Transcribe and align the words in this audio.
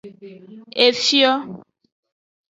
Efio. 0.89 1.31